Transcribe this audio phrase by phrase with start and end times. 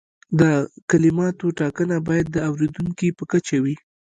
[0.39, 0.41] د
[0.89, 3.75] کلماتو ټاکنه باید د اوریدونکي په کچه وي.